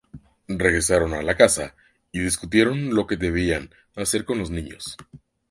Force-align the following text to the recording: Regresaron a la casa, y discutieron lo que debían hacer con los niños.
Regresaron 0.47 1.13
a 1.13 1.21
la 1.21 1.37
casa, 1.37 1.75
y 2.11 2.21
discutieron 2.21 2.95
lo 2.95 3.05
que 3.05 3.17
debían 3.17 3.69
hacer 3.95 4.25
con 4.25 4.39
los 4.39 4.49
niños. 4.49 4.97